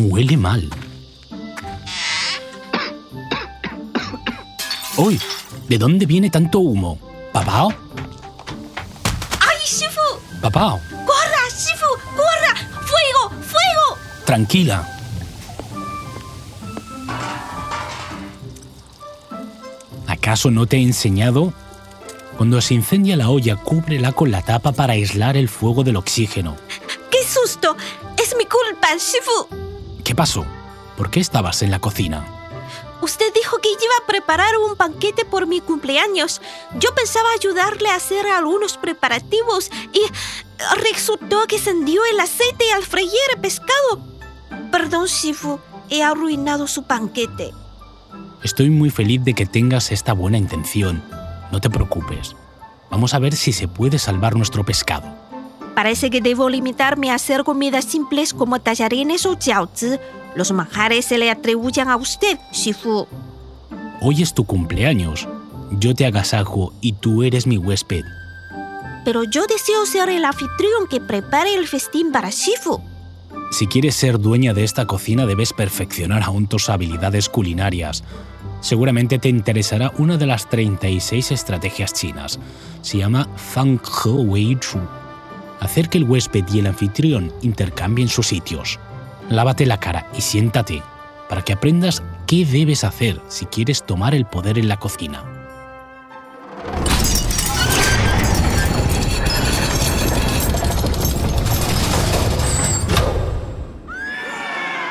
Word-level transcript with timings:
Huele 0.00 0.36
mal. 0.36 0.70
¡Uy! 4.96 5.20
¿De 5.68 5.76
dónde 5.76 6.06
viene 6.06 6.30
tanto 6.30 6.60
humo? 6.60 6.98
¿Papá? 7.34 7.68
¡Ay, 9.40 9.58
Shifu! 9.62 10.00
¿Papá? 10.40 10.80
¡Corra, 11.06 11.42
Shifu! 11.50 11.86
¡Corra! 12.16 12.56
¡Fuego! 12.80 13.42
¡Fuego! 13.42 13.98
Tranquila. 14.24 14.88
¿Acaso 20.06 20.50
no 20.50 20.66
te 20.66 20.78
he 20.78 20.82
enseñado? 20.82 21.52
Cuando 22.38 22.58
se 22.62 22.72
incendia 22.72 23.18
la 23.18 23.28
olla, 23.28 23.56
cúbrela 23.56 24.12
con 24.12 24.30
la 24.30 24.40
tapa 24.40 24.72
para 24.72 24.94
aislar 24.94 25.36
el 25.36 25.50
fuego 25.50 25.84
del 25.84 25.96
oxígeno. 25.96 26.56
¡Qué 27.10 27.18
susto! 27.22 27.76
¡Es 28.16 28.34
mi 28.36 28.46
culpa, 28.46 28.88
Shifu! 28.94 29.59
¿Qué 30.10 30.16
pasó? 30.16 30.44
¿Por 30.96 31.08
qué 31.08 31.20
estabas 31.20 31.62
en 31.62 31.70
la 31.70 31.78
cocina? 31.78 32.26
Usted 33.00 33.32
dijo 33.32 33.58
que 33.58 33.68
iba 33.68 33.94
a 34.02 34.06
preparar 34.08 34.56
un 34.56 34.76
banquete 34.76 35.24
por 35.24 35.46
mi 35.46 35.60
cumpleaños. 35.60 36.42
Yo 36.80 36.92
pensaba 36.96 37.28
ayudarle 37.32 37.90
a 37.90 37.94
hacer 37.94 38.26
algunos 38.26 38.76
preparativos 38.76 39.70
y 39.92 40.00
resultó 40.82 41.46
que 41.46 41.60
se 41.60 41.70
encendió 41.70 42.02
el 42.12 42.18
aceite 42.18 42.72
al 42.72 42.82
freír 42.82 43.12
el 43.32 43.40
pescado. 43.40 44.00
Perdón, 44.72 45.06
Shifu, 45.06 45.60
he 45.90 46.02
arruinado 46.02 46.66
su 46.66 46.82
banquete. 46.82 47.52
Estoy 48.42 48.68
muy 48.68 48.90
feliz 48.90 49.22
de 49.22 49.34
que 49.34 49.46
tengas 49.46 49.92
esta 49.92 50.12
buena 50.12 50.38
intención. 50.38 51.04
No 51.52 51.60
te 51.60 51.70
preocupes. 51.70 52.34
Vamos 52.90 53.14
a 53.14 53.20
ver 53.20 53.36
si 53.36 53.52
se 53.52 53.68
puede 53.68 54.00
salvar 54.00 54.34
nuestro 54.34 54.64
pescado. 54.64 55.29
Parece 55.80 56.10
que 56.10 56.20
debo 56.20 56.50
limitarme 56.50 57.10
a 57.10 57.14
hacer 57.14 57.42
comidas 57.42 57.86
simples 57.86 58.34
como 58.34 58.60
tallarines 58.60 59.24
o 59.24 59.38
jiaozi. 59.38 59.96
Los 60.34 60.52
manjares 60.52 61.06
se 61.06 61.16
le 61.16 61.30
atribuyen 61.30 61.88
a 61.88 61.96
usted, 61.96 62.38
Shifu. 62.52 63.06
Hoy 64.02 64.20
es 64.20 64.34
tu 64.34 64.44
cumpleaños. 64.44 65.26
Yo 65.70 65.94
te 65.94 66.04
agasajo 66.04 66.74
y 66.82 66.92
tú 66.92 67.22
eres 67.22 67.46
mi 67.46 67.56
huésped. 67.56 68.04
Pero 69.06 69.24
yo 69.24 69.46
deseo 69.46 69.86
ser 69.86 70.10
el 70.10 70.26
anfitrión 70.26 70.86
que 70.90 71.00
prepare 71.00 71.54
el 71.54 71.66
festín 71.66 72.12
para 72.12 72.28
Shifu. 72.28 72.82
Si 73.50 73.66
quieres 73.66 73.94
ser 73.94 74.18
dueña 74.18 74.52
de 74.52 74.64
esta 74.64 74.86
cocina 74.86 75.24
debes 75.24 75.54
perfeccionar 75.54 76.24
aún 76.24 76.46
tus 76.46 76.68
habilidades 76.68 77.30
culinarias. 77.30 78.04
Seguramente 78.60 79.18
te 79.18 79.30
interesará 79.30 79.94
una 79.96 80.18
de 80.18 80.26
las 80.26 80.46
36 80.50 81.30
estrategias 81.30 81.94
chinas. 81.94 82.38
Se 82.82 82.98
llama 82.98 83.30
Fang 83.36 83.80
He 84.04 84.10
Wei 84.10 84.58
Chu. 84.60 84.78
Hacer 85.60 85.88
que 85.88 85.98
el 85.98 86.04
huésped 86.04 86.44
y 86.52 86.58
el 86.58 86.66
anfitrión 86.66 87.32
intercambien 87.42 88.08
sus 88.08 88.26
sitios. 88.26 88.78
Lávate 89.28 89.66
la 89.66 89.78
cara 89.78 90.06
y 90.16 90.22
siéntate 90.22 90.82
para 91.28 91.42
que 91.42 91.52
aprendas 91.52 92.02
qué 92.26 92.44
debes 92.44 92.82
hacer 92.82 93.20
si 93.28 93.46
quieres 93.46 93.84
tomar 93.84 94.14
el 94.14 94.24
poder 94.24 94.58
en 94.58 94.68
la 94.68 94.78
cocina. 94.78 95.22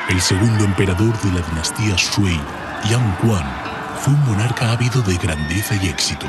El 0.08 0.20
segundo 0.20 0.64
emperador 0.64 1.20
de 1.20 1.32
la 1.32 1.46
dinastía 1.46 1.96
Sui, 1.98 2.40
Yang 2.88 3.16
Quan, 3.20 3.44
fue 4.00 4.14
un 4.14 4.24
monarca 4.24 4.72
ávido 4.72 5.02
de 5.02 5.16
grandeza 5.16 5.74
y 5.82 5.88
éxito. 5.88 6.26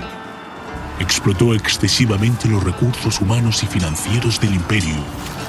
Explotó 1.01 1.55
excesivamente 1.55 2.47
los 2.47 2.63
recursos 2.63 3.19
humanos 3.21 3.63
y 3.63 3.65
financieros 3.65 4.39
del 4.39 4.53
imperio 4.53 4.93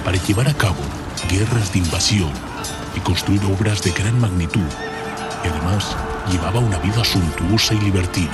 para 0.03 0.17
llevar 0.17 0.49
a 0.49 0.55
cabo 0.55 0.81
guerras 1.29 1.75
de 1.75 1.81
invasión 1.81 2.33
y 2.97 3.01
construir 3.01 3.45
obras 3.45 3.83
de 3.83 3.91
gran 3.91 4.19
magnitud. 4.19 4.65
Y 5.45 5.49
además 5.49 5.95
llevaba 6.31 6.59
una 6.59 6.79
vida 6.79 7.05
suntuosa 7.05 7.75
y 7.75 7.81
libertina. 7.81 8.33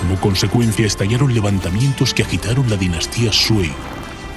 Como 0.00 0.20
consecuencia 0.20 0.86
estallaron 0.86 1.32
levantamientos 1.32 2.12
que 2.12 2.24
agitaron 2.24 2.68
la 2.68 2.76
dinastía 2.76 3.32
Sui, 3.32 3.70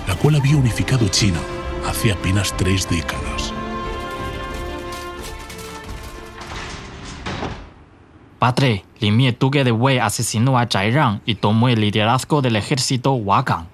la 0.07 0.13
cual 0.13 0.35
había 0.35 0.55
unificado 0.55 1.07
China 1.07 1.39
hace 1.87 2.11
apenas 2.11 2.55
tres 2.55 2.87
décadas. 2.87 3.51
Padre, 8.37 8.85
Li 9.11 9.35
Duque 9.37 9.65
de 9.65 9.71
Wei 9.71 9.99
asesinó 9.99 10.57
a 10.57 10.65
Zhai 10.65 10.91
Rang 10.91 11.19
y 11.25 11.35
tomó 11.35 11.67
el 11.67 11.81
liderazgo 11.81 12.41
del 12.41 12.55
ejército 12.55 13.13
Wakang. 13.13 13.67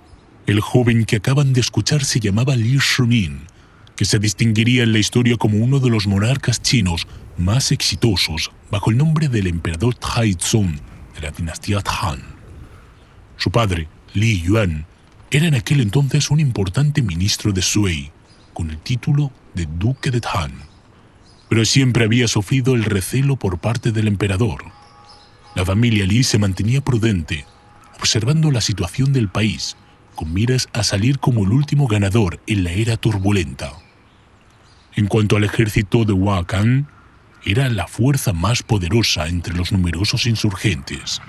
El 0.47 0.59
joven 0.59 1.05
que 1.05 1.17
acaban 1.17 1.53
de 1.53 1.61
escuchar 1.61 2.03
se 2.03 2.19
llamaba 2.19 2.55
Li 2.55 2.79
Shimin, 2.79 3.41
que 3.95 4.05
se 4.05 4.17
distinguiría 4.17 4.83
en 4.83 4.91
la 4.91 4.99
historia 4.99 5.37
como 5.37 5.59
uno 5.59 5.79
de 5.79 5.91
los 5.91 6.07
monarcas 6.07 6.61
chinos 6.61 7.07
más 7.37 7.71
exitosos 7.71 8.51
bajo 8.71 8.89
el 8.89 8.97
nombre 8.97 9.29
del 9.29 9.45
emperador 9.45 9.93
Taizong 9.93 10.79
de 11.13 11.21
la 11.21 11.29
dinastía 11.29 11.83
Han. 12.01 12.23
Su 13.37 13.51
padre, 13.51 13.87
Li 14.15 14.41
Yuan, 14.41 14.87
era 15.29 15.47
en 15.47 15.53
aquel 15.53 15.81
entonces 15.81 16.31
un 16.31 16.39
importante 16.39 17.03
ministro 17.03 17.51
de 17.51 17.61
Sui, 17.61 18.11
con 18.53 18.71
el 18.71 18.79
título 18.79 19.31
de 19.53 19.67
Duque 19.67 20.09
de 20.09 20.21
Han 20.33 20.69
pero 21.49 21.65
siempre 21.65 22.05
había 22.05 22.27
sufrido 22.27 22.75
el 22.75 22.85
recelo 22.85 23.35
por 23.35 23.57
parte 23.57 23.91
del 23.91 24.07
emperador. 24.07 24.63
La 25.55 25.65
familia 25.65 26.05
Li 26.05 26.23
se 26.23 26.37
mantenía 26.37 26.81
prudente, 26.81 27.45
observando 27.97 28.51
la 28.51 28.61
situación 28.61 29.13
del 29.13 29.29
país, 29.29 29.75
con 30.15 30.33
miras 30.33 30.69
a 30.73 30.83
salir 30.83 31.19
como 31.19 31.43
el 31.43 31.51
último 31.51 31.87
ganador 31.87 32.39
en 32.47 32.63
la 32.63 32.71
era 32.71 32.97
turbulenta. 32.97 33.73
En 34.95 35.07
cuanto 35.07 35.37
al 35.37 35.43
ejército 35.43 36.05
de 36.05 36.13
Wakang, 36.13 36.87
era 37.45 37.69
la 37.69 37.87
fuerza 37.87 38.33
más 38.33 38.63
poderosa 38.63 39.27
entre 39.27 39.55
los 39.55 39.71
numerosos 39.71 40.25
insurgentes. 40.25 41.21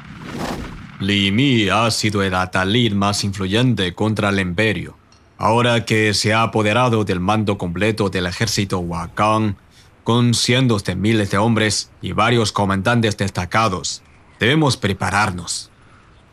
Li 0.98 1.30
Mi 1.30 1.68
ha 1.68 1.90
sido 1.90 2.22
el 2.22 2.34
atalid 2.34 2.92
más 2.92 3.24
influyente 3.24 3.94
contra 3.94 4.30
el 4.30 4.40
imperio. 4.40 4.98
Ahora 5.38 5.86
que 5.86 6.12
se 6.12 6.34
ha 6.34 6.42
apoderado 6.42 7.04
del 7.04 7.20
mando 7.20 7.56
completo 7.56 8.10
del 8.10 8.26
ejército 8.26 8.80
Wakang, 8.80 9.56
con 10.04 10.34
cientos 10.34 10.84
de 10.84 10.96
miles 10.96 11.30
de 11.30 11.38
hombres 11.38 11.90
y 12.02 12.12
varios 12.12 12.52
comandantes 12.52 13.16
destacados. 13.16 14.02
Debemos 14.40 14.78
prepararnos. 14.78 15.70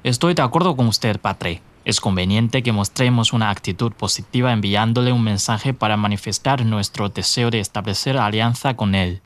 Estoy 0.02 0.34
de 0.34 0.42
acuerdo 0.42 0.78
con 0.78 0.88
usted, 0.88 1.20
padre. 1.20 1.62
Es 1.84 2.00
conveniente 2.00 2.64
que 2.64 2.72
mostremos 2.72 3.34
una 3.34 3.50
actitud 3.50 3.92
positiva 3.92 4.54
enviándole 4.54 5.12
un 5.12 5.24
mensaje 5.24 5.74
para 5.74 5.98
manifestar 5.98 6.66
nuestro 6.66 7.10
deseo 7.10 7.52
de 7.52 7.60
establecer 7.60 8.18
alianza 8.18 8.76
con 8.76 8.96
él. 8.96 9.22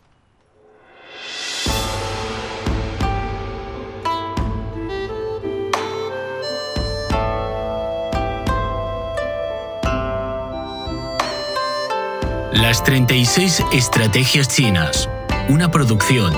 Las 12.52 12.84
36 12.84 13.64
Estrategias 13.74 14.48
Chinas, 14.48 15.08
una 15.50 15.70
producción 15.70 16.34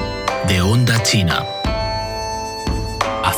de 0.50 0.62
Onda 0.62 1.02
China. 1.04 1.46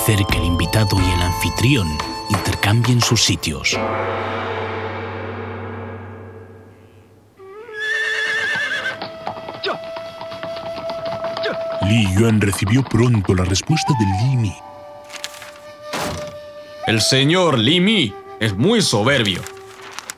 Hacer 0.06 0.24
que 0.28 0.38
el 0.38 0.44
invitado 0.44 0.98
y 1.02 1.14
el 1.14 1.20
anfitrión 1.20 1.98
intercambien 2.30 3.02
sus 3.02 3.24
sitios. 3.24 3.76
Li 11.82 12.08
Yuan 12.14 12.40
recibió 12.40 12.84
pronto 12.84 13.34
la 13.34 13.46
respuesta 13.46 13.94
de 14.00 14.06
Li 14.06 14.36
Mi. 14.36 14.56
El 16.86 17.02
señor 17.02 17.58
Li 17.58 17.80
Mi 17.80 18.14
es 18.40 18.56
muy 18.56 18.84
soberbio. 18.84 19.42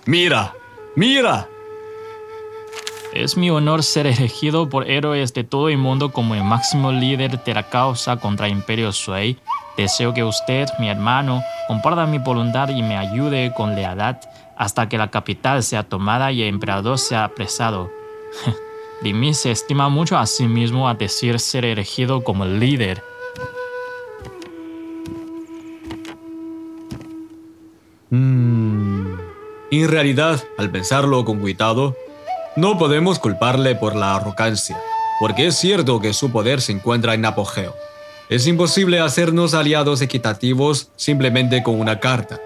Mira, 0.06 0.53
mira, 0.97 1.47
es 3.14 3.38
mi 3.38 3.50
honor 3.50 3.84
ser 3.84 4.06
elegido 4.06 4.67
por 4.67 4.91
héroes 4.91 5.34
de 5.34 5.46
todo 5.46 5.70
el 5.70 5.78
mundo 5.78 6.11
como 6.11 6.35
el 6.35 6.44
máximo 6.44 6.91
líder 6.91 7.41
de 7.41 7.53
la 7.53 7.64
causa 7.64 8.17
contra 8.17 8.47
el 8.47 8.52
Imperio 8.52 8.91
Sui. 8.91 9.40
Deseo 9.78 10.12
que 10.12 10.24
usted, 10.24 10.68
mi 10.79 10.90
hermano, 10.90 11.44
comparta 11.68 12.08
mi 12.08 12.18
voluntad 12.18 12.70
y 12.70 12.82
me 12.82 12.97
ayude 12.97 13.53
con 13.53 13.76
lealtad 13.76 14.18
hasta 14.58 14.90
que 14.90 14.97
la 14.97 15.12
capital 15.12 15.62
sea 15.62 15.84
tomada 15.84 16.32
y 16.32 16.41
el 16.41 16.50
emperador 16.50 16.97
sea 16.97 17.26
apresado. 17.26 17.91
Dimi 19.03 19.35
se 19.35 19.52
estima 19.52 19.90
mucho 19.90 20.18
a 20.18 20.26
sí 20.26 20.47
mismo 20.47 20.90
a 20.90 20.96
decir 20.96 21.40
ser 21.40 21.64
elegido 21.64 22.24
como 22.24 22.46
líder. 22.46 23.03
Mm. 28.09 29.14
En 29.70 29.88
realidad, 29.90 30.44
al 30.58 30.72
pensarlo 30.72 31.23
con 31.23 31.40
cuidado, 31.40 31.96
no 32.56 32.80
podemos 32.80 33.20
culparle 33.20 33.76
por 33.76 33.96
la 33.96 34.16
arrogancia, 34.16 34.82
porque 35.20 35.46
es 35.46 35.56
cierto 35.56 36.00
que 36.00 36.14
su 36.14 36.32
poder 36.32 36.62
se 36.62 36.72
encuentra 36.72 37.14
en 37.14 37.26
apogeo. 37.26 37.76
Es 38.29 38.46
imposible 38.46 39.00
hacernos 39.00 39.53
aliados 39.53 40.02
equitativos 40.02 40.90
simplemente 40.97 41.64
con 41.64 41.79
una 41.79 42.02
carta. 42.02 42.41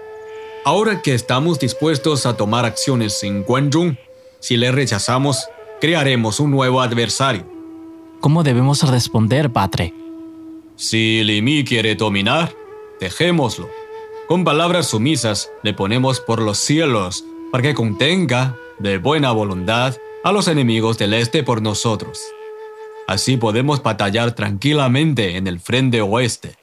Ahora 0.64 1.02
que 1.02 1.12
estamos 1.12 1.58
dispuestos 1.58 2.24
a 2.24 2.36
tomar 2.36 2.64
acciones 2.64 3.20
en 3.24 3.42
Guanzhong, 3.42 3.98
si 4.38 4.56
le 4.56 4.70
rechazamos, 4.70 5.48
crearemos 5.80 6.38
un 6.38 6.52
nuevo 6.52 6.80
adversario. 6.80 7.44
¿Cómo 8.20 8.44
debemos 8.44 8.88
responder, 8.88 9.50
padre? 9.50 9.92
Si 10.76 11.24
Li 11.24 11.42
Mi 11.42 11.64
quiere 11.64 11.96
dominar, 11.96 12.54
dejémoslo. 13.00 13.68
Con 14.28 14.44
palabras 14.44 14.86
sumisas 14.86 15.50
le 15.64 15.74
ponemos 15.74 16.20
por 16.20 16.40
los 16.40 16.58
cielos 16.58 17.24
para 17.50 17.62
que 17.62 17.74
contenga 17.74 18.56
de 18.78 18.98
buena 18.98 19.32
voluntad 19.32 19.96
a 20.22 20.30
los 20.30 20.46
enemigos 20.46 20.96
del 20.96 21.14
este 21.14 21.42
por 21.42 21.60
nosotros. 21.60 22.20
Así 23.08 23.36
podemos 23.36 23.82
batallar 23.82 24.32
tranquilamente 24.32 25.36
en 25.36 25.46
el 25.46 25.60
frente 25.60 26.00
oeste. 26.00 26.56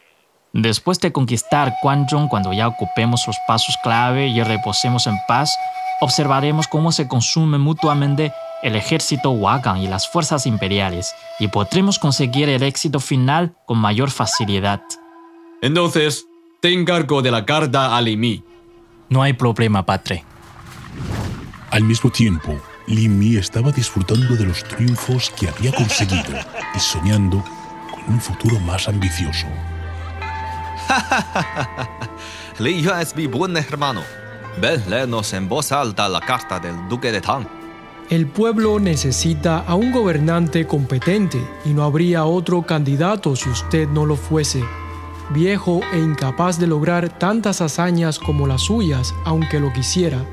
Después 0.54 1.00
de 1.00 1.12
conquistar 1.12 1.76
Guangzhou, 1.84 2.28
cuando 2.28 2.54
ya 2.54 2.68
ocupemos 2.68 3.28
los 3.28 3.38
pasos 3.48 3.78
clave 3.84 4.28
y 4.28 4.42
reposemos 4.42 5.06
en 5.06 5.16
paz, 5.28 5.56
observaremos 6.02 6.68
cómo 6.68 6.92
se 6.92 7.08
consumen 7.08 7.62
mutuamente 7.62 8.34
el 8.64 8.76
ejército 8.76 9.32
Wagan 9.32 9.78
y 9.78 9.88
las 9.88 10.10
fuerzas 10.10 10.46
imperiales, 10.46 11.14
y 11.40 11.48
podremos 11.48 12.00
conseguir 12.00 12.50
el 12.50 12.64
éxito 12.64 13.00
final 13.00 13.56
con 13.66 13.78
mayor 13.78 14.12
facilidad. 14.12 14.82
Entonces, 15.62 16.26
te 16.62 16.74
encargo 16.74 17.22
de 17.22 17.32
la 17.32 17.46
carta 17.46 17.96
a 17.96 18.02
Limi. 18.02 18.44
No 19.08 19.22
hay 19.22 19.34
problema, 19.34 19.86
padre. 19.86 20.24
Al 21.72 21.84
mismo 21.84 22.10
tiempo, 22.10 22.60
Li 22.90 23.08
Mi 23.08 23.38
estaba 23.38 23.72
disfrutando 23.72 24.36
de 24.36 24.46
los 24.46 24.64
triunfos 24.64 25.32
que 25.40 25.48
había 25.48 25.72
conseguido 25.72 26.40
y 26.74 26.80
soñando 26.80 27.44
con 27.92 28.16
un 28.16 28.20
futuro 28.20 28.60
más 28.62 28.88
ambicioso. 28.88 29.46
Li 32.60 32.82
Yuan 32.82 33.02
es 33.02 33.16
mi 33.16 33.28
buen 33.28 33.56
hermano. 33.58 34.02
Ven, 34.60 34.82
léenos 34.90 35.34
en 35.34 35.48
voz 35.48 35.72
alta 35.72 36.10
la 36.10 36.20
carta 36.20 36.60
del 36.60 36.90
duque 36.90 37.12
de 37.12 37.22
Tang. 37.22 37.46
El 38.10 38.26
pueblo 38.26 38.80
necesita 38.80 39.60
a 39.60 39.76
un 39.76 39.92
gobernante 39.92 40.66
competente 40.66 41.40
y 41.66 41.70
no 41.70 41.84
habría 41.84 42.26
otro 42.26 42.64
candidato 42.64 43.36
si 43.36 43.50
usted 43.50 43.88
no 43.88 44.08
lo 44.08 44.16
fuese. 44.16 44.64
Viejo 45.30 45.82
e 45.94 46.00
incapaz 46.00 46.58
de 46.58 46.66
lograr 46.66 47.20
tantas 47.20 47.62
hazañas 47.62 48.18
como 48.18 48.48
las 48.48 48.64
suyas, 48.64 49.14
aunque 49.26 49.60
lo 49.60 49.72
quisiera, 49.72 50.26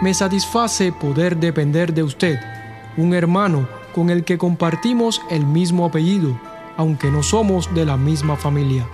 me 0.00 0.14
satisface 0.14 0.92
poder 0.92 1.36
depender 1.36 1.92
de 1.92 2.02
usted, 2.02 2.38
un 2.96 3.14
hermano 3.14 3.68
con 3.94 4.10
el 4.10 4.24
que 4.24 4.38
compartimos 4.38 5.20
el 5.30 5.44
mismo 5.46 5.84
apellido, 5.84 6.40
aunque 6.76 7.10
no 7.10 7.22
somos 7.22 7.72
de 7.74 7.84
la 7.84 7.96
misma 7.96 8.36
familia. 8.36 8.86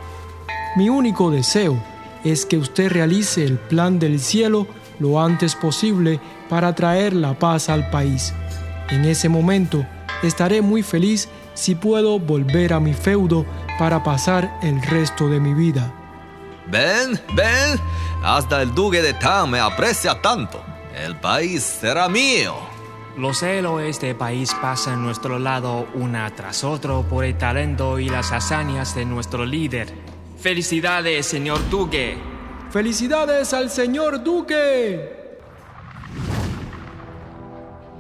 Mi 0.77 0.89
único 0.89 1.31
deseo 1.31 1.81
es 2.25 2.45
que 2.45 2.59
usted 2.59 2.91
realice 2.91 3.45
el 3.45 3.59
plan 3.59 3.99
del 3.99 4.19
cielo 4.19 4.67
lo 4.99 5.21
antes 5.21 5.55
posible 5.55 6.21
para 6.49 6.75
traer 6.75 7.13
la 7.13 7.39
paz 7.39 7.69
al 7.69 7.89
país. 7.91 8.33
En 8.91 9.05
ese 9.05 9.29
momento 9.29 9.87
estaré 10.23 10.63
muy 10.63 10.83
feliz 10.83 11.29
si 11.55 11.75
puedo 11.75 12.19
volver 12.19 12.73
a 12.73 12.81
mi 12.81 12.95
feudo 12.95 13.47
para 13.79 14.03
pasar 14.03 14.59
el 14.63 14.83
resto 14.83 15.29
de 15.29 15.41
mi 15.41 15.55
vida. 15.55 15.93
Ven, 16.67 17.21
ven, 17.35 17.79
hasta 18.25 18.63
el 18.63 18.75
duque 18.75 19.03
de 19.03 19.15
Tang 19.15 19.49
me 19.49 19.61
aprecia 19.61 20.21
tanto. 20.21 20.76
El 20.97 21.15
país 21.17 21.63
será 21.63 22.09
mío. 22.09 22.55
Los 23.19 23.43
héroes 23.43 24.01
del 24.01 24.17
país 24.17 24.57
pasan 24.63 24.95
a 24.95 24.97
nuestro 24.97 25.39
lado 25.39 25.87
una 25.93 26.35
tras 26.35 26.65
otro 26.65 27.03
por 27.03 27.25
el 27.27 27.37
talento 27.37 27.99
y 27.99 28.09
las 28.09 28.33
hazañas 28.33 28.95
de 28.95 29.05
nuestro 29.05 29.45
líder. 29.45 29.93
Felicidades, 30.39 31.27
señor 31.27 31.69
duque. 31.69 32.17
¡Felicidades 32.71 33.53
al 33.53 33.69
señor 33.69 34.25
duque! 34.25 35.13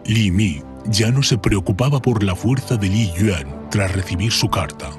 Li 0.06 0.30
Mi 0.30 0.62
ya 0.86 1.10
no 1.10 1.22
se 1.22 1.36
preocupaba 1.36 2.00
por 2.00 2.22
la 2.22 2.34
fuerza 2.34 2.76
de 2.76 2.88
Li 2.88 3.12
Yuan 3.12 3.68
tras 3.70 3.92
recibir 3.92 4.32
su 4.32 4.48
carta. 4.48 4.90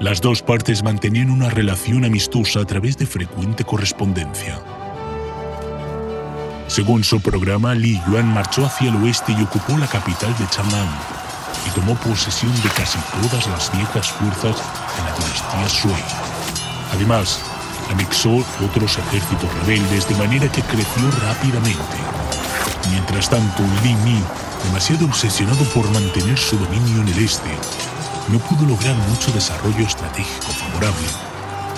Las 0.00 0.22
dos 0.22 0.40
partes 0.42 0.82
mantenían 0.82 1.30
una 1.30 1.50
relación 1.50 2.06
amistosa 2.06 2.60
a 2.60 2.64
través 2.64 2.96
de 2.96 3.04
frecuente 3.04 3.62
correspondencia. 3.62 4.58
Según 6.72 7.04
su 7.04 7.20
programa, 7.20 7.74
Li 7.74 8.00
Yuan 8.08 8.32
marchó 8.32 8.64
hacia 8.64 8.88
el 8.88 8.96
oeste 8.96 9.32
y 9.38 9.42
ocupó 9.42 9.76
la 9.76 9.86
capital 9.86 10.34
de 10.38 10.48
Chang'an 10.48 10.88
y 11.66 11.70
tomó 11.78 11.94
posesión 11.96 12.50
de 12.62 12.70
casi 12.70 12.98
todas 13.20 13.46
las 13.46 13.70
viejas 13.76 14.10
fuerzas 14.12 14.56
de 14.56 15.02
la 15.04 15.12
dinastía 15.14 15.68
Sui. 15.68 16.02
Además, 16.94 17.42
anexó 17.90 18.38
otros 18.64 18.96
ejércitos 18.96 19.52
rebeldes 19.60 20.08
de 20.08 20.14
manera 20.14 20.50
que 20.50 20.62
creció 20.62 21.10
rápidamente. 21.20 21.98
Mientras 22.88 23.28
tanto, 23.28 23.62
Li 23.82 23.94
Mi, 23.96 24.22
demasiado 24.64 25.04
obsesionado 25.04 25.62
por 25.74 25.84
mantener 25.90 26.38
su 26.38 26.56
dominio 26.56 27.02
en 27.02 27.08
el 27.08 27.18
este, 27.18 27.50
no 28.28 28.38
pudo 28.38 28.64
lograr 28.64 28.96
mucho 29.10 29.30
desarrollo 29.32 29.84
estratégico 29.84 30.50
favorable 30.50 31.06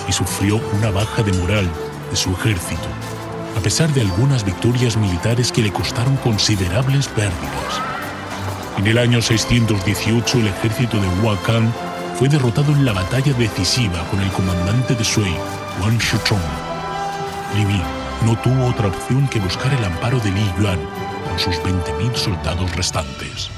y 0.07 0.13
sufrió 0.13 0.55
una 0.71 0.89
baja 0.89 1.21
de 1.21 1.33
moral 1.33 1.69
de 2.09 2.15
su 2.15 2.31
ejército, 2.31 2.87
a 3.55 3.59
pesar 3.59 3.91
de 3.93 4.01
algunas 4.01 4.43
victorias 4.43 4.97
militares 4.97 5.51
que 5.51 5.61
le 5.61 5.71
costaron 5.71 6.15
considerables 6.17 7.07
pérdidas. 7.07 7.81
En 8.77 8.87
el 8.87 8.97
año 8.97 9.21
618 9.21 10.39
el 10.39 10.47
ejército 10.47 10.99
de 10.99 11.07
Huacan 11.21 11.73
fue 12.15 12.29
derrotado 12.29 12.73
en 12.73 12.85
la 12.85 12.93
batalla 12.93 13.33
decisiva 13.33 14.03
con 14.09 14.19
el 14.21 14.31
comandante 14.31 14.95
de 14.95 15.03
Sui, 15.03 15.33
Wang 15.81 15.97
Shichong. 15.97 16.39
Li 17.55 17.65
Mi 17.65 17.81
no 18.25 18.37
tuvo 18.39 18.67
otra 18.67 18.87
opción 18.87 19.27
que 19.27 19.39
buscar 19.39 19.73
el 19.73 19.83
amparo 19.83 20.19
de 20.19 20.31
Li 20.31 20.53
Yuan 20.59 20.79
con 21.27 21.39
sus 21.39 21.55
20.000 21.63 22.15
soldados 22.15 22.75
restantes. 22.75 23.49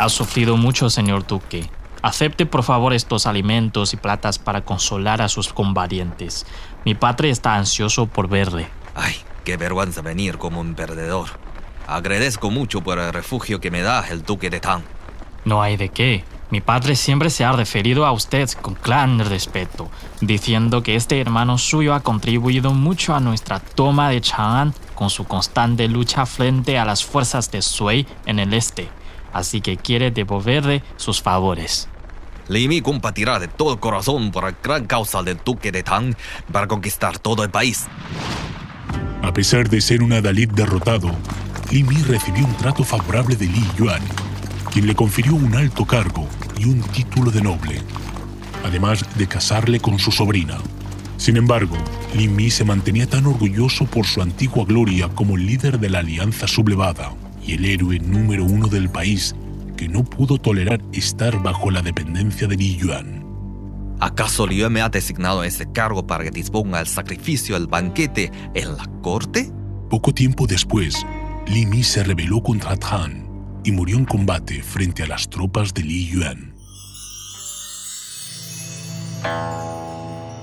Ha 0.00 0.08
sufrido 0.08 0.56
mucho, 0.56 0.88
señor 0.88 1.26
duque. 1.26 1.68
Acepte 2.00 2.46
por 2.46 2.62
favor 2.62 2.94
estos 2.94 3.26
alimentos 3.26 3.92
y 3.92 3.98
platas 3.98 4.38
para 4.38 4.64
consolar 4.64 5.20
a 5.20 5.28
sus 5.28 5.52
combatientes. 5.52 6.46
Mi 6.86 6.94
padre 6.94 7.28
está 7.28 7.56
ansioso 7.56 8.06
por 8.06 8.26
verle. 8.26 8.66
Ay, 8.94 9.14
qué 9.44 9.58
vergüenza 9.58 10.00
venir 10.00 10.38
como 10.38 10.58
un 10.58 10.74
perdedor. 10.74 11.28
Agradezco 11.86 12.50
mucho 12.50 12.80
por 12.80 12.98
el 12.98 13.12
refugio 13.12 13.60
que 13.60 13.70
me 13.70 13.82
da 13.82 14.02
el 14.08 14.22
duque 14.22 14.48
de 14.48 14.60
Tang. 14.60 14.80
No 15.44 15.60
hay 15.60 15.76
de 15.76 15.90
qué. 15.90 16.24
Mi 16.48 16.62
padre 16.62 16.96
siempre 16.96 17.28
se 17.28 17.44
ha 17.44 17.52
referido 17.52 18.06
a 18.06 18.12
usted 18.12 18.48
con 18.62 18.78
gran 18.82 19.18
respeto, 19.18 19.90
diciendo 20.22 20.82
que 20.82 20.96
este 20.96 21.20
hermano 21.20 21.58
suyo 21.58 21.92
ha 21.92 22.00
contribuido 22.00 22.72
mucho 22.72 23.14
a 23.14 23.20
nuestra 23.20 23.60
toma 23.60 24.08
de 24.08 24.22
Chang'an 24.22 24.72
con 24.94 25.10
su 25.10 25.24
constante 25.24 25.88
lucha 25.88 26.24
frente 26.24 26.78
a 26.78 26.86
las 26.86 27.04
fuerzas 27.04 27.50
de 27.50 27.60
Sui 27.60 28.06
en 28.24 28.38
el 28.38 28.54
este, 28.54 28.88
así 29.32 29.60
que 29.60 29.76
quiere 29.76 30.10
devolverle 30.10 30.82
sus 30.96 31.22
favores. 31.22 31.88
Li 32.48 32.66
Mi 32.66 32.80
combatirá 32.80 33.38
de 33.38 33.46
todo 33.46 33.78
corazón 33.78 34.32
por 34.32 34.42
la 34.42 34.56
gran 34.60 34.86
causa 34.86 35.22
del 35.22 35.38
duque 35.44 35.70
de 35.70 35.84
Tang 35.84 36.14
para 36.52 36.66
conquistar 36.66 37.18
todo 37.18 37.44
el 37.44 37.50
país. 37.50 37.86
A 39.22 39.32
pesar 39.32 39.68
de 39.68 39.80
ser 39.80 40.02
un 40.02 40.12
adalid 40.12 40.50
derrotado, 40.50 41.10
Li 41.70 41.84
Mi 41.84 42.02
recibió 42.02 42.44
un 42.44 42.56
trato 42.56 42.82
favorable 42.82 43.36
de 43.36 43.46
Li 43.46 43.64
Yuan, 43.78 44.02
quien 44.72 44.88
le 44.88 44.96
confirió 44.96 45.34
un 45.34 45.54
alto 45.54 45.84
cargo 45.84 46.26
y 46.58 46.64
un 46.64 46.82
título 46.82 47.30
de 47.30 47.40
noble, 47.40 47.80
además 48.64 49.04
de 49.16 49.28
casarle 49.28 49.78
con 49.78 50.00
su 50.00 50.10
sobrina. 50.10 50.58
Sin 51.18 51.36
embargo, 51.36 51.76
Li 52.14 52.26
Mi 52.26 52.50
se 52.50 52.64
mantenía 52.64 53.08
tan 53.08 53.26
orgulloso 53.26 53.84
por 53.84 54.06
su 54.06 54.22
antigua 54.22 54.64
gloria 54.64 55.08
como 55.08 55.36
el 55.36 55.46
líder 55.46 55.78
de 55.78 55.90
la 55.90 56.00
Alianza 56.00 56.48
Sublevada 56.48 57.12
y 57.50 57.54
el 57.54 57.64
héroe 57.64 57.98
número 57.98 58.44
uno 58.44 58.68
del 58.68 58.88
país 58.88 59.34
que 59.76 59.88
no 59.88 60.04
pudo 60.04 60.38
tolerar 60.38 60.80
estar 60.92 61.42
bajo 61.42 61.70
la 61.72 61.82
dependencia 61.82 62.46
de 62.46 62.56
Li 62.56 62.76
Yuan. 62.76 63.24
¿Acaso 63.98 64.46
Liu 64.46 64.70
me 64.70 64.80
ha 64.80 64.88
designado 64.88 65.42
ese 65.42 65.70
cargo 65.72 66.06
para 66.06 66.22
que 66.22 66.30
disponga 66.30 66.78
el 66.78 66.86
sacrificio 66.86 67.56
del 67.56 67.66
banquete 67.66 68.30
en 68.54 68.76
la 68.76 68.86
corte? 69.02 69.50
Poco 69.88 70.14
tiempo 70.14 70.46
después, 70.46 71.04
Li 71.48 71.66
Mi 71.66 71.82
se 71.82 72.04
rebeló 72.04 72.40
contra 72.40 72.76
Han 72.88 73.28
y 73.64 73.72
murió 73.72 73.96
en 73.96 74.04
combate 74.04 74.62
frente 74.62 75.02
a 75.02 75.08
las 75.08 75.28
tropas 75.28 75.74
de 75.74 75.82
Li 75.82 76.06
Yuan. 76.06 76.54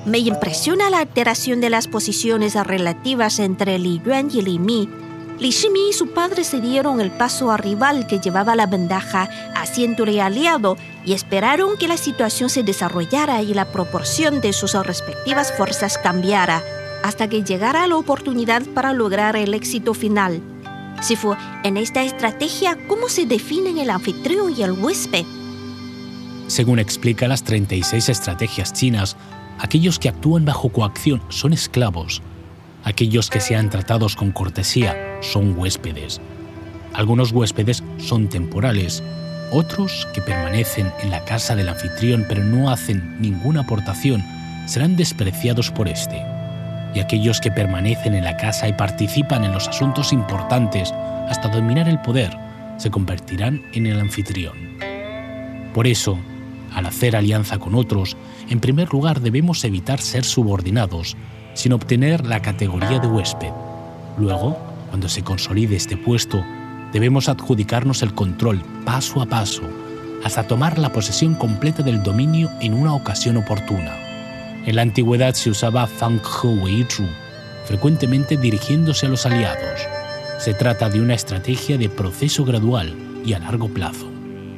Me 0.06 0.18
impresiona 0.18 0.90
la 0.90 1.00
alteración 1.00 1.62
de 1.62 1.70
las 1.70 1.88
posiciones 1.88 2.56
relativas 2.56 3.40
entre 3.40 3.80
Li 3.80 4.02
Yuan 4.06 4.30
y 4.34 4.42
Li 4.42 4.60
Mi. 4.60 4.90
Li 5.40 5.52
Shimi 5.52 5.90
y 5.90 5.94
su 5.94 6.08
padre 6.08 6.44
se 6.44 6.60
dieron 6.62 7.00
el 7.00 7.12
paso 7.12 7.52
a 7.52 7.58
rival 7.58 8.08
que 8.08 8.20
llevaba 8.20 8.56
la 8.56 8.66
ventaja, 8.66 9.30
haciéndole 9.56 10.22
aliado, 10.22 10.78
y 11.06 11.14
esperaron 11.14 11.78
que 11.78 11.88
la 11.88 11.98
situación 11.98 12.50
se 12.50 12.64
desarrollara 12.64 13.42
y 13.42 13.54
la 13.54 13.72
proporción 13.72 14.42
de 14.42 14.54
sus 14.54 14.74
respectivas 14.74 15.54
fuerzas 15.54 15.98
cambiara, 15.98 16.64
hasta 17.04 17.28
que 17.28 17.44
llegara 17.44 17.86
la 17.88 17.98
oportunidad 17.98 18.64
para 18.74 18.94
lograr 18.94 19.36
el 19.36 19.54
éxito 19.54 19.94
final. 19.94 20.42
Si 21.02 21.16
fue 21.16 21.38
en 21.64 21.78
esta 21.78 22.04
estrategia, 22.04 22.76
¿cómo 22.88 23.08
se 23.08 23.28
definen 23.28 23.78
el 23.78 23.92
anfitrión 23.92 24.56
y 24.58 24.64
el 24.64 24.72
huésped? 24.72 25.26
Según 26.48 26.80
explica 26.80 27.28
las 27.28 27.44
36 27.44 28.10
estrategias 28.10 28.74
chinas, 28.74 29.16
Aquellos 29.60 29.98
que 29.98 30.10
actúan 30.10 30.46
bajo 30.46 30.70
coacción 30.70 31.22
son 31.30 31.54
esclavos. 31.54 32.22
Aquellos 32.88 33.30
que 33.30 33.42
sean 33.42 33.70
tratados 33.70 34.16
con 34.16 34.32
cortesía 34.32 34.96
son 35.20 35.60
huéspedes. 35.60 36.22
Algunos 36.94 37.34
huéspedes 37.34 37.84
son 37.98 38.30
temporales, 38.30 39.04
otros 39.52 40.08
que 40.14 40.22
permanecen 40.22 40.94
en 41.02 41.12
la 41.12 41.26
casa 41.26 41.54
del 41.58 41.68
anfitrión 41.68 42.26
pero 42.30 42.46
no 42.46 42.70
hacen 42.70 43.18
ninguna 43.20 43.64
aportación 43.64 44.24
serán 44.68 44.96
despreciados 44.96 45.70
por 45.70 45.90
éste. 45.90 46.24
Y 46.96 47.02
aquellos 47.02 47.42
que 47.42 47.52
permanecen 47.52 48.16
en 48.16 48.24
la 48.24 48.38
casa 48.38 48.70
y 48.70 48.74
participan 48.74 49.44
en 49.44 49.52
los 49.52 49.68
asuntos 49.68 50.14
importantes 50.14 50.94
hasta 51.28 51.50
dominar 51.50 51.90
el 51.90 52.00
poder 52.00 52.32
se 52.78 52.90
convertirán 52.90 53.64
en 53.74 53.86
el 53.88 54.00
anfitrión. 54.00 54.56
Por 55.74 55.88
eso, 55.88 56.18
al 56.74 56.86
hacer 56.86 57.18
alianza 57.18 57.58
con 57.58 57.76
otros, 57.76 58.16
en 58.50 58.62
primer 58.62 58.94
lugar 58.94 59.20
debemos 59.20 59.66
evitar 59.66 60.00
ser 60.00 60.24
subordinados, 60.24 61.18
sin 61.58 61.74
obtener 61.74 62.26
la 62.26 62.40
categoría 62.40 63.00
de 63.00 63.08
huésped. 63.08 63.52
Luego, 64.20 64.58
cuando 64.90 65.10
se 65.10 65.24
consolide 65.24 65.76
este 65.76 65.98
puesto, 65.98 66.44
debemos 66.94 67.30
adjudicarnos 67.30 68.04
el 68.04 68.14
control 68.14 68.62
paso 68.86 69.22
a 69.22 69.26
paso, 69.26 69.64
hasta 70.24 70.44
tomar 70.44 70.78
la 70.78 70.94
posesión 70.94 71.34
completa 71.34 71.82
del 71.82 72.04
dominio 72.04 72.52
en 72.62 72.76
una 72.76 72.94
ocasión 72.94 73.38
oportuna. 73.38 73.96
En 74.68 74.76
la 74.76 74.84
antigüedad 74.84 75.34
se 75.34 75.50
usaba 75.50 75.88
Fang 75.88 76.22
He 76.22 76.48
Wei 76.48 76.86
Zhu, 76.88 77.06
frecuentemente 77.66 78.38
dirigiéndose 78.38 79.08
a 79.08 79.10
los 79.10 79.26
aliados. 79.26 79.82
Se 80.38 80.54
trata 80.54 80.90
de 80.90 81.02
una 81.02 81.16
estrategia 81.16 81.80
de 81.80 81.90
proceso 81.90 82.46
gradual 82.46 82.96
y 83.26 83.34
a 83.34 83.40
largo 83.40 83.68
plazo. 83.68 84.08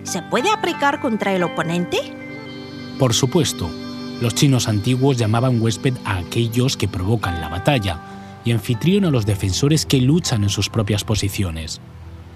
¿Se 0.04 0.22
puede 0.24 0.52
aplicar 0.52 1.00
contra 1.00 1.34
el 1.34 1.44
oponente? 1.44 1.98
Por 2.98 3.14
supuesto, 3.14 3.72
los 4.22 4.36
chinos 4.36 4.68
antiguos 4.68 5.18
llamaban 5.18 5.62
huésped 5.62 5.94
a 6.06 6.18
aquellos 6.18 6.76
que 6.76 6.88
provocan 6.88 7.40
la 7.40 7.50
batalla 7.50 8.00
y 8.44 8.52
anfitrión 8.52 9.06
a 9.06 9.12
los 9.12 9.26
defensores 9.26 9.86
que 9.86 10.02
luchan 10.02 10.44
en 10.44 10.50
sus 10.50 10.70
propias 10.70 11.04
posiciones. 11.04 11.82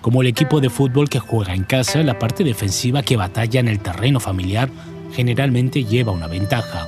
Como 0.02 0.22
el 0.22 0.28
equipo 0.28 0.60
de 0.60 0.70
fútbol 0.70 1.10
que 1.10 1.20
juega 1.20 1.54
en 1.54 1.64
casa, 1.64 2.04
la 2.04 2.20
parte 2.20 2.44
defensiva 2.44 3.04
que 3.04 3.18
batalla 3.18 3.60
en 3.60 3.68
el 3.68 3.80
terreno 3.80 4.20
familiar 4.20 4.70
generalmente 5.14 5.84
lleva 5.86 6.12
una 6.12 6.28
ventaja. 6.28 6.88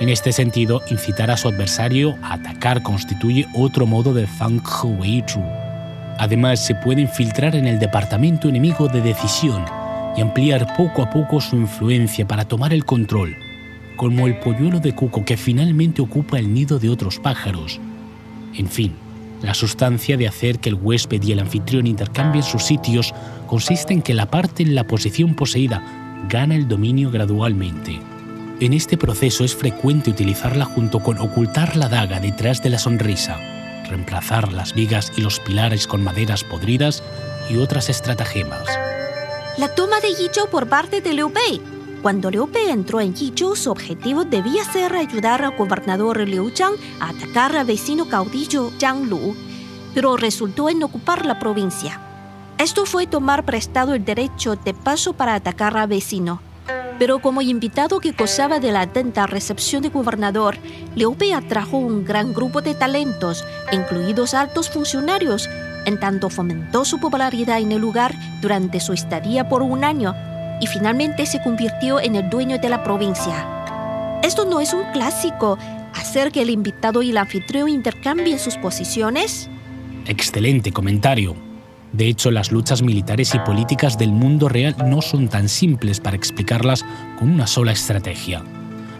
En 0.00 0.08
este 0.08 0.32
sentido, 0.32 0.82
incitar 0.90 1.30
a 1.30 1.36
su 1.36 1.48
adversario 1.48 2.16
a 2.22 2.34
atacar 2.34 2.82
constituye 2.82 3.46
otro 3.54 3.86
modo 3.86 4.12
de 4.12 4.26
Fang 4.26 4.60
Zhu. 4.60 4.98
Además, 6.18 6.64
se 6.64 6.74
puede 6.74 7.02
infiltrar 7.02 7.54
en 7.54 7.66
el 7.66 7.78
departamento 7.78 8.48
enemigo 8.48 8.88
de 8.88 9.00
decisión 9.00 9.64
y 10.16 10.20
ampliar 10.20 10.76
poco 10.76 11.02
a 11.02 11.10
poco 11.10 11.40
su 11.40 11.56
influencia 11.56 12.26
para 12.26 12.44
tomar 12.44 12.72
el 12.72 12.84
control, 12.84 13.36
como 13.96 14.26
el 14.26 14.38
polluelo 14.38 14.80
de 14.80 14.94
cuco 14.94 15.24
que 15.24 15.36
finalmente 15.36 16.02
ocupa 16.02 16.38
el 16.38 16.52
nido 16.52 16.78
de 16.78 16.88
otros 16.88 17.18
pájaros. 17.18 17.80
En 18.54 18.68
fin, 18.68 18.92
la 19.42 19.54
sustancia 19.54 20.16
de 20.16 20.26
hacer 20.26 20.58
que 20.58 20.70
el 20.70 20.76
huésped 20.76 21.22
y 21.22 21.32
el 21.32 21.40
anfitrión 21.40 21.86
intercambien 21.86 22.44
sus 22.44 22.62
sitios 22.62 23.14
consiste 23.46 23.92
en 23.92 24.02
que 24.02 24.14
la 24.14 24.30
parte 24.30 24.62
en 24.62 24.74
la 24.74 24.86
posición 24.86 25.34
poseída 25.34 25.82
gana 26.28 26.54
el 26.54 26.66
dominio 26.66 27.10
gradualmente. 27.10 28.00
En 28.60 28.72
este 28.72 28.96
proceso 28.96 29.44
es 29.44 29.54
frecuente 29.54 30.10
utilizarla 30.10 30.64
junto 30.64 31.00
con 31.00 31.18
ocultar 31.18 31.76
la 31.76 31.88
daga 31.88 32.20
detrás 32.20 32.62
de 32.62 32.70
la 32.70 32.78
sonrisa, 32.78 33.38
reemplazar 33.88 34.52
las 34.52 34.74
vigas 34.74 35.12
y 35.16 35.20
los 35.20 35.40
pilares 35.40 35.86
con 35.86 36.02
maderas 36.02 36.44
podridas 36.44 37.02
y 37.50 37.56
otras 37.56 37.90
estratagemas. 37.90 38.66
La 39.58 39.68
toma 39.68 40.00
de 40.00 40.08
Yizhou 40.08 40.48
por 40.48 40.68
parte 40.68 41.00
de 41.00 41.12
Liu 41.12 41.30
Bei. 41.30 41.73
Cuando 42.04 42.30
Liu 42.30 42.46
Bei 42.46 42.68
entró 42.68 43.00
en 43.00 43.14
Yizhou, 43.14 43.56
su 43.56 43.70
objetivo 43.70 44.24
debía 44.24 44.62
ser 44.62 44.94
ayudar 44.94 45.42
al 45.42 45.56
gobernador 45.56 46.20
Liu 46.28 46.50
Zhang 46.54 46.74
a 47.00 47.08
atacar 47.08 47.56
al 47.56 47.64
vecino 47.64 48.10
caudillo 48.10 48.70
Zhang 48.78 49.08
Lu, 49.08 49.34
pero 49.94 50.18
resultó 50.18 50.68
en 50.68 50.82
ocupar 50.82 51.24
la 51.24 51.38
provincia. 51.38 51.98
Esto 52.58 52.84
fue 52.84 53.06
tomar 53.06 53.46
prestado 53.46 53.94
el 53.94 54.04
derecho 54.04 54.54
de 54.54 54.74
paso 54.74 55.14
para 55.14 55.34
atacar 55.34 55.78
al 55.78 55.88
vecino. 55.88 56.42
Pero 56.98 57.20
como 57.20 57.40
invitado 57.40 58.00
que 58.00 58.12
gozaba 58.12 58.60
de 58.60 58.70
la 58.70 58.82
atenta 58.82 59.26
recepción 59.26 59.80
del 59.80 59.92
gobernador, 59.92 60.58
Liu 60.94 61.16
Bei 61.18 61.32
atrajo 61.32 61.78
un 61.78 62.04
gran 62.04 62.34
grupo 62.34 62.60
de 62.60 62.74
talentos, 62.74 63.46
incluidos 63.72 64.34
altos 64.34 64.68
funcionarios, 64.68 65.48
en 65.86 65.98
tanto 65.98 66.28
fomentó 66.28 66.84
su 66.84 67.00
popularidad 67.00 67.60
en 67.60 67.72
el 67.72 67.80
lugar 67.80 68.14
durante 68.42 68.78
su 68.80 68.92
estadía 68.92 69.48
por 69.48 69.62
un 69.62 69.84
año 69.84 70.14
y 70.64 70.66
finalmente 70.66 71.26
se 71.26 71.42
convirtió 71.42 72.00
en 72.00 72.16
el 72.16 72.30
dueño 72.30 72.56
de 72.56 72.70
la 72.70 72.82
provincia. 72.82 74.20
¿Esto 74.22 74.46
no 74.46 74.62
es 74.62 74.72
un 74.72 74.84
clásico? 74.94 75.58
¿Hacer 75.94 76.32
que 76.32 76.40
el 76.40 76.48
invitado 76.48 77.02
y 77.02 77.10
el 77.10 77.18
anfitrión 77.18 77.68
intercambien 77.68 78.38
sus 78.38 78.56
posiciones? 78.56 79.50
Excelente 80.06 80.72
comentario. 80.72 81.36
De 81.92 82.08
hecho, 82.08 82.30
las 82.30 82.50
luchas 82.50 82.80
militares 82.80 83.34
y 83.34 83.40
políticas 83.40 83.98
del 83.98 84.10
mundo 84.12 84.48
real 84.48 84.74
no 84.86 85.02
son 85.02 85.28
tan 85.28 85.50
simples 85.50 86.00
para 86.00 86.16
explicarlas 86.16 86.82
con 87.18 87.28
una 87.28 87.46
sola 87.46 87.72
estrategia. 87.72 88.42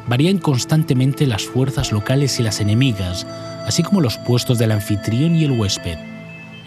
Varían 0.06 0.36
constantemente 0.36 1.26
las 1.26 1.44
fuerzas 1.44 1.92
locales 1.92 2.38
y 2.40 2.42
las 2.42 2.60
enemigas, 2.60 3.26
así 3.66 3.82
como 3.82 4.02
los 4.02 4.18
puestos 4.18 4.58
del 4.58 4.72
anfitrión 4.72 5.34
y 5.34 5.44
el 5.44 5.58
huésped. 5.58 5.96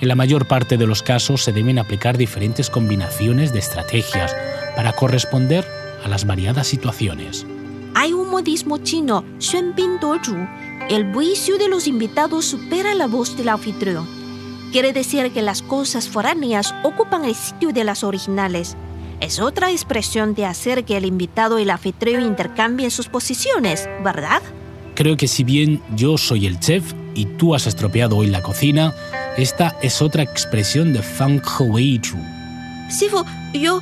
En 0.02 0.08
la 0.08 0.16
mayor 0.16 0.48
parte 0.48 0.76
de 0.76 0.88
los 0.88 1.04
casos 1.04 1.44
se 1.44 1.54
deben 1.54 1.78
aplicar 1.78 2.18
diferentes 2.18 2.72
combinaciones 2.72 3.54
de 3.54 3.60
estrategias 3.60 4.36
para 4.78 4.94
corresponder 4.94 5.66
a 6.06 6.08
las 6.08 6.28
variadas 6.28 6.68
situaciones. 6.68 7.48
Hay 7.96 8.14
un 8.14 8.30
modismo 8.30 8.78
chino, 8.78 9.26
Xuanbin 9.40 10.00
Dozhu. 10.00 10.38
El 10.88 11.06
buicio 11.06 11.58
de 11.58 11.68
los 11.68 11.88
invitados 11.88 12.46
supera 12.46 12.94
la 12.94 13.08
voz 13.08 13.36
del 13.36 13.50
anfitrión. 13.50 14.08
Quiere 14.72 14.94
decir 14.94 15.32
que 15.32 15.42
las 15.42 15.64
cosas 15.64 16.08
foráneas 16.08 16.76
ocupan 16.84 17.26
el 17.26 17.34
sitio 17.34 17.74
de 17.74 17.84
las 17.84 18.04
originales. 18.04 18.78
Es 19.20 19.40
otra 19.40 19.72
expresión 19.72 20.36
de 20.36 20.46
hacer 20.46 20.86
que 20.86 20.96
el 20.96 21.06
invitado 21.06 21.58
y 21.58 21.64
el 21.64 21.72
anfitrión 21.72 22.22
intercambien 22.22 22.92
sus 22.92 23.08
posiciones, 23.08 23.90
¿verdad? 24.04 24.44
Creo 24.94 25.18
que 25.18 25.28
si 25.28 25.44
bien 25.44 25.82
yo 25.96 26.20
soy 26.20 26.46
el 26.46 26.60
chef 26.60 26.94
y 27.16 27.26
tú 27.26 27.56
has 27.56 27.66
estropeado 27.66 28.18
hoy 28.18 28.28
la 28.28 28.44
cocina, 28.44 28.94
esta 29.38 29.76
es 29.82 30.04
otra 30.04 30.22
expresión 30.22 30.94
de 30.94 31.02
Fang 31.02 31.42
Wei 31.62 32.00
Zhu. 32.00 32.20
Sifu, 32.92 33.26
yo... 33.54 33.82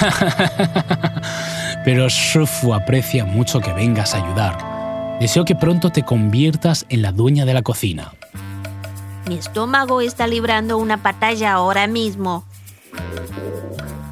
Pero 1.84 2.08
Shifu 2.08 2.74
aprecia 2.74 3.24
mucho 3.24 3.60
que 3.60 3.72
vengas 3.72 4.14
a 4.14 4.24
ayudar. 4.24 5.18
Deseo 5.20 5.44
que 5.44 5.54
pronto 5.54 5.90
te 5.90 6.02
conviertas 6.02 6.86
en 6.88 7.02
la 7.02 7.12
dueña 7.12 7.44
de 7.44 7.54
la 7.54 7.62
cocina. 7.62 8.12
Mi 9.26 9.36
estómago 9.36 10.00
está 10.00 10.26
librando 10.26 10.76
una 10.76 10.96
batalla 10.96 11.52
ahora 11.52 11.86
mismo. 11.86 12.44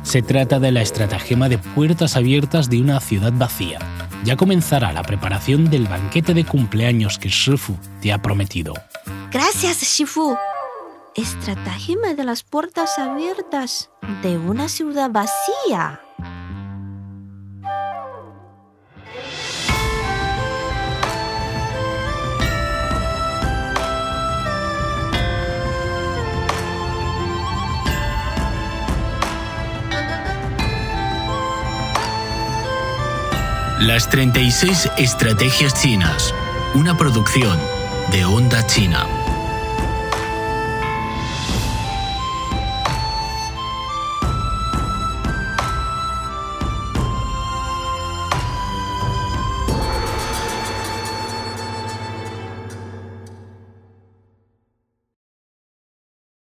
Se 0.03 0.23
trata 0.23 0.59
de 0.59 0.73
la 0.73 0.83
estratagema 0.83 1.49
de 1.49 1.59
puertas 1.59 2.17
abiertas 2.17 2.69
de 2.69 2.81
una 2.81 3.01
ciudad 3.01 3.33
vacía. 3.35 3.79
Ya 4.25 4.37
comenzará 4.37 4.93
la 4.93 5.03
preparación 5.03 5.71
del 5.71 5.87
banquete 5.87 6.35
de 6.35 6.45
cumpleaños 6.45 7.19
que 7.19 7.29
Shifu 7.29 7.77
te 8.01 8.13
ha 8.13 8.19
prometido. 8.19 8.75
Gracias, 9.33 9.83
Shifu. 9.83 10.37
Estratagema 11.15 12.15
de 12.15 12.25
las 12.25 12.43
puertas 12.43 12.99
abiertas 12.99 13.91
de 14.23 14.39
una 14.39 14.69
ciudad 14.69 15.11
vacía. 15.11 16.01
Las 33.81 34.09
36 34.09 34.91
Estrategias 34.97 35.75
Chinas, 35.75 36.33
una 36.75 36.97
producción 36.97 37.59
de 38.11 38.25
Onda 38.25 38.67
China. 38.67 39.22